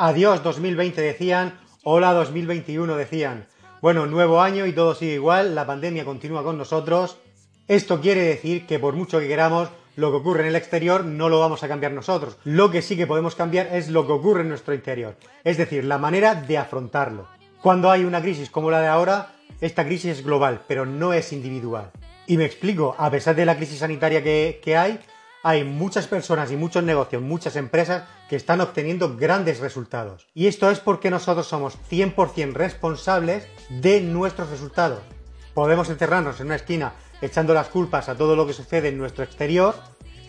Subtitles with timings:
[0.00, 3.48] Adiós 2020 decían, hola 2021 decían.
[3.82, 7.18] Bueno, nuevo año y todo sigue igual, la pandemia continúa con nosotros.
[7.66, 11.28] Esto quiere decir que por mucho que queramos, lo que ocurre en el exterior no
[11.28, 12.38] lo vamos a cambiar nosotros.
[12.44, 15.84] Lo que sí que podemos cambiar es lo que ocurre en nuestro interior, es decir,
[15.84, 17.26] la manera de afrontarlo.
[17.60, 21.32] Cuando hay una crisis como la de ahora, esta crisis es global, pero no es
[21.32, 21.90] individual.
[22.28, 25.00] Y me explico, a pesar de la crisis sanitaria que, hay,
[25.42, 30.26] hay muchas personas y muchos negocios, muchas empresas que están obteniendo grandes resultados.
[30.34, 35.00] Y esto es porque nosotros somos 100% responsables de nuestros resultados.
[35.54, 39.24] Podemos encerrarnos en una esquina echando las culpas a todo lo que sucede en nuestro
[39.24, 39.74] exterior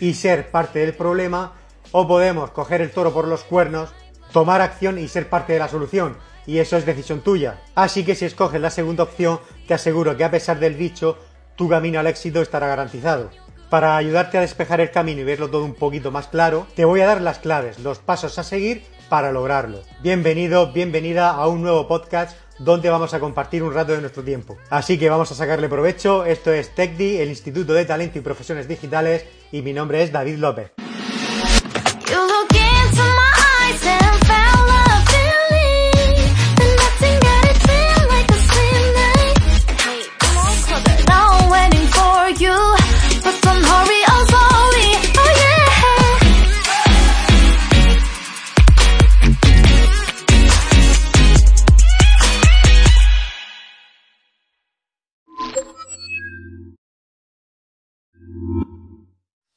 [0.00, 1.54] y ser parte del problema,
[1.90, 3.90] o podemos coger el toro por los cuernos,
[4.32, 6.16] tomar acción y ser parte de la solución.
[6.46, 7.62] Y eso es decisión tuya.
[7.74, 11.18] Así que si escoges la segunda opción, te aseguro que a pesar del bicho,
[11.56, 13.30] tu camino al éxito estará garantizado.
[13.70, 17.02] Para ayudarte a despejar el camino y verlo todo un poquito más claro, te voy
[17.02, 19.82] a dar las claves, los pasos a seguir para lograrlo.
[20.00, 24.56] Bienvenido, bienvenida a un nuevo podcast donde vamos a compartir un rato de nuestro tiempo.
[24.70, 26.24] Así que vamos a sacarle provecho.
[26.24, 30.38] Esto es TechDi, el Instituto de Talento y Profesiones Digitales, y mi nombre es David
[30.38, 30.87] López.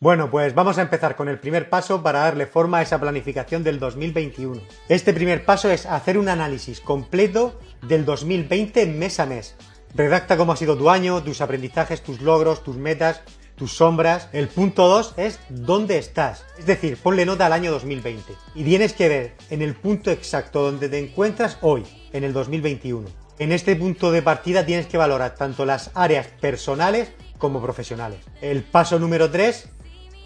[0.00, 3.64] Bueno, pues vamos a empezar con el primer paso para darle forma a esa planificación
[3.64, 4.62] del 2021.
[4.88, 9.56] Este primer paso es hacer un análisis completo del 2020 mes a mes.
[9.96, 13.22] Redacta cómo ha sido tu año, tus aprendizajes, tus logros, tus metas,
[13.56, 14.28] tus sombras.
[14.32, 16.44] El punto 2 es dónde estás.
[16.60, 18.34] Es decir, ponle nota al año 2020.
[18.54, 21.82] Y tienes que ver en el punto exacto donde te encuentras hoy,
[22.12, 23.08] en el 2021.
[23.40, 28.20] En este punto de partida tienes que valorar tanto las áreas personales como profesionales.
[28.40, 29.70] El paso número 3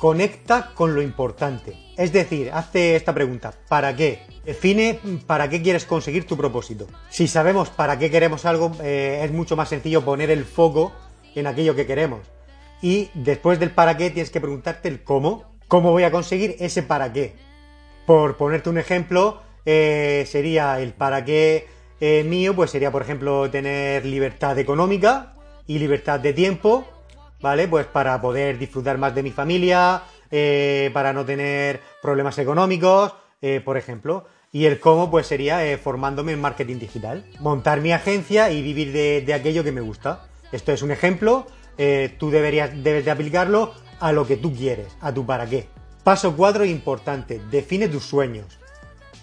[0.02, 1.76] conecta con lo importante.
[1.96, 4.22] Es decir, hace esta pregunta, ¿para qué?
[4.44, 4.98] Define
[5.28, 6.88] para qué quieres conseguir tu propósito.
[7.08, 10.90] Si sabemos para qué queremos algo, eh, es mucho más sencillo poner el foco
[11.36, 12.18] en aquello que queremos.
[12.82, 15.44] Y después del para qué tienes que preguntarte el cómo.
[15.68, 17.36] ¿Cómo voy a conseguir ese para qué?
[18.04, 21.68] Por ponerte un ejemplo, eh, sería el para qué
[22.00, 25.36] eh, mío, pues sería, por ejemplo, tener libertad económica
[25.68, 26.88] y libertad de tiempo
[27.42, 27.68] ¿vale?
[27.68, 33.60] Pues para poder disfrutar más de mi familia, eh, para no tener problemas económicos, eh,
[33.62, 34.24] por ejemplo.
[34.52, 37.24] Y el cómo, pues sería eh, formándome en marketing digital.
[37.40, 40.26] Montar mi agencia y vivir de, aquello que me gusta.
[40.52, 41.46] Esto es un ejemplo,
[42.18, 45.66] tú deberías, debes de aplicarlo a lo que tú quieres, a tu para qué.
[46.04, 48.58] Paso 4, importante, define tus sueños.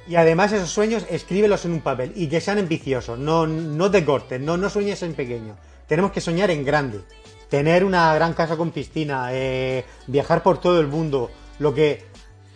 [0.07, 4.03] Y además esos sueños escríbelos en un papel y que sean ambiciosos, no, no te
[4.03, 5.55] cortes, no, no sueñes en pequeño.
[5.87, 7.01] Tenemos que soñar en grande
[7.49, 12.05] tener una gran casa con piscina, eh, viajar por todo el mundo, lo que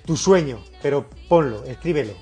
[0.06, 2.14] tu sueño, pero ponlo, escríbelo.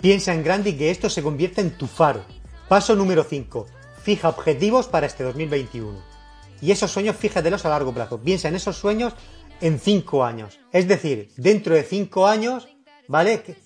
[0.00, 2.22] Piensa en grande y que esto se convierta en tu faro.
[2.68, 3.66] Paso número 5.
[4.02, 5.98] Fija objetivos para este 2021.
[6.60, 8.20] Y esos sueños fíjatelos a largo plazo.
[8.20, 9.14] Piensa en esos sueños
[9.60, 10.58] en 5 años.
[10.72, 12.68] Es decir, dentro de 5 años,
[13.08, 13.42] ¿vale?
[13.42, 13.56] ¿Qué,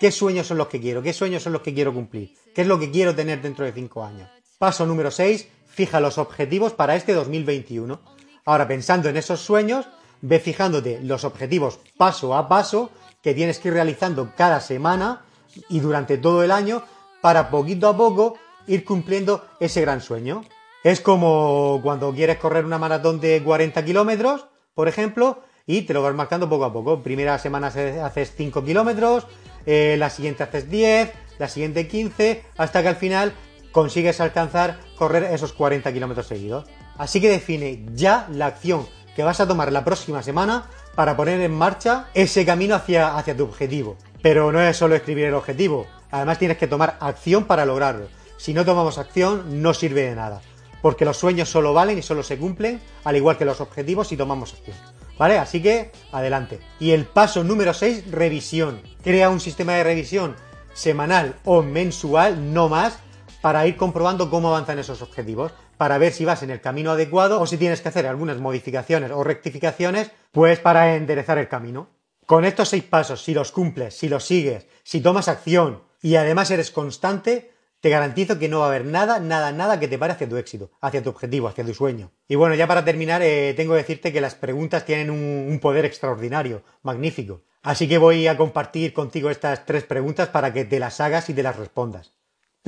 [0.00, 1.02] ¿Qué sueños son los que quiero?
[1.02, 2.34] ¿Qué sueños son los que quiero cumplir?
[2.54, 4.28] ¿Qué es lo que quiero tener dentro de 5 años?
[4.58, 5.48] Paso número 6
[5.78, 8.00] fija los objetivos para este 2021.
[8.44, 9.86] Ahora, pensando en esos sueños,
[10.20, 12.90] ve fijándote los objetivos paso a paso
[13.22, 15.22] que tienes que ir realizando cada semana
[15.68, 16.82] y durante todo el año
[17.20, 20.42] para poquito a poco ir cumpliendo ese gran sueño.
[20.82, 26.02] Es como cuando quieres correr una maratón de 40 kilómetros, por ejemplo, y te lo
[26.02, 27.04] vas marcando poco a poco.
[27.04, 29.28] Primera semana haces 5 kilómetros,
[29.64, 33.32] eh, la siguiente haces 10, la siguiente 15, hasta que al final
[33.70, 36.66] consigues alcanzar correr esos 40 kilómetros seguidos.
[36.98, 38.86] Así que define ya la acción
[39.16, 43.36] que vas a tomar la próxima semana para poner en marcha ese camino hacia, hacia
[43.36, 43.96] tu objetivo.
[44.22, 48.08] Pero no es solo escribir el objetivo, además tienes que tomar acción para lograrlo.
[48.36, 50.40] Si no tomamos acción, no sirve de nada,
[50.82, 54.16] porque los sueños solo valen y solo se cumplen, al igual que los objetivos si
[54.16, 54.76] tomamos acción.
[55.18, 55.38] ¿Vale?
[55.38, 56.60] Así que, adelante.
[56.78, 58.80] Y el paso número 6, revisión.
[59.02, 60.36] Crea un sistema de revisión
[60.74, 63.00] semanal o mensual, no más,
[63.40, 67.40] para ir comprobando cómo avanzan esos objetivos, para ver si vas en el camino adecuado
[67.40, 71.88] o si tienes que hacer algunas modificaciones o rectificaciones, pues para enderezar el camino.
[72.26, 76.50] Con estos seis pasos, si los cumples, si los sigues, si tomas acción y además
[76.50, 80.12] eres constante, te garantizo que no va a haber nada, nada, nada que te pare
[80.12, 82.10] hacia tu éxito, hacia tu objetivo, hacia tu sueño.
[82.26, 85.84] Y bueno, ya para terminar, eh, tengo que decirte que las preguntas tienen un, poder
[85.84, 87.42] extraordinario, magnífico.
[87.62, 91.34] Así que voy a compartir contigo estas tres preguntas para que te las hagas y
[91.34, 92.17] te las respondas.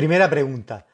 [0.00, 0.86] Primera pregunta.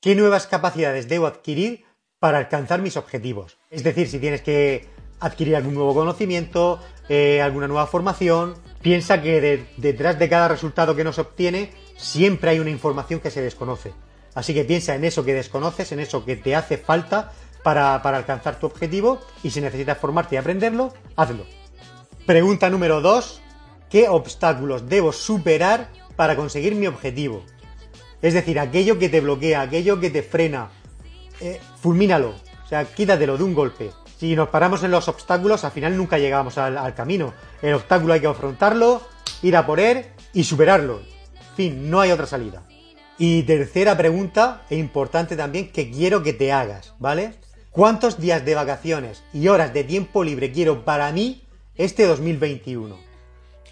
[0.00, 1.84] ¿Qué nuevas capacidades debo adquirir
[2.18, 3.58] para alcanzar mis objetivos?
[3.70, 4.88] Es decir, si tienes que
[5.20, 6.80] adquirir algún nuevo conocimiento,
[7.10, 12.58] eh, alguna nueva formación, piensa que detrás de cada resultado que nos obtiene siempre hay
[12.58, 13.92] una información que se desconoce.
[14.34, 17.32] Así que piensa en eso que desconoces, en eso que te hace falta
[17.62, 21.44] para, para alcanzar tu objetivo y si necesitas formarte y aprenderlo, hazlo.
[22.24, 23.42] Pregunta número 2.
[23.90, 27.44] ¿Qué obstáculos debo superar para conseguir mi objetivo?
[28.22, 30.70] Es decir, aquello que te bloquea, aquello que te frena,
[31.40, 32.34] eh, fulmínalo,
[32.64, 33.90] o sea, quítatelo de un golpe.
[34.18, 37.34] Si nos paramos en los obstáculos, al final nunca llegamos al, camino.
[37.60, 39.02] El obstáculo hay que afrontarlo,
[39.42, 41.02] ir a por él y superarlo.
[41.54, 42.62] Fin, no hay otra salida.
[43.18, 47.34] Y tercera pregunta, e importante también, que quiero que te hagas, ¿vale?
[47.70, 51.42] ¿Cuántos días de vacaciones y horas de tiempo libre quiero para mí
[51.76, 52.96] este 2021?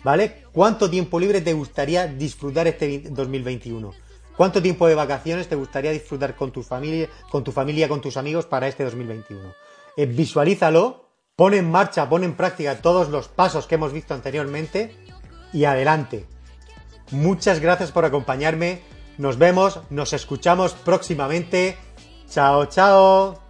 [0.03, 0.43] ¿Vale?
[0.53, 4.04] ¿Cuánto tiempo libre te gustaría disfrutar este 2021?
[4.37, 8.17] ¿Cuánto tiempo de vacaciones te gustaría disfrutar con tu familia, con tu familia, con tus
[8.17, 9.55] amigos para este 2021?
[9.97, 14.97] Eh, visualízalo, pon en marcha, pon en práctica todos los pasos que hemos visto anteriormente
[15.53, 16.27] y adelante.
[17.11, 18.83] Muchas gracias por acompañarme.
[19.19, 21.77] Nos vemos, nos escuchamos próximamente.
[22.29, 23.44] Chao, chao.